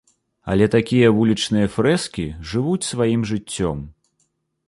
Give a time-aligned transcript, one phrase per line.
[0.53, 3.77] Але такія вулічныя фрэскі жывуць сваім жыццём.